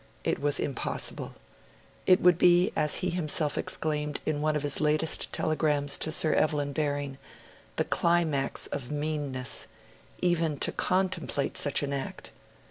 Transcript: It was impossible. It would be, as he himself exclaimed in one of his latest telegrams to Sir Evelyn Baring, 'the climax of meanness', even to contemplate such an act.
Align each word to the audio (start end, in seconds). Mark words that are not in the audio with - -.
It 0.23 0.39
was 0.39 0.59
impossible. 0.59 1.35
It 2.07 2.19
would 2.21 2.39
be, 2.39 2.71
as 2.75 2.95
he 3.05 3.11
himself 3.11 3.55
exclaimed 3.55 4.19
in 4.25 4.41
one 4.41 4.55
of 4.55 4.63
his 4.63 4.81
latest 4.81 5.31
telegrams 5.31 5.95
to 5.99 6.11
Sir 6.11 6.33
Evelyn 6.33 6.73
Baring, 6.73 7.19
'the 7.75 7.83
climax 7.85 8.65
of 8.65 8.89
meanness', 8.89 9.67
even 10.19 10.57
to 10.57 10.71
contemplate 10.71 11.55
such 11.55 11.83
an 11.83 11.93
act. 11.93 12.31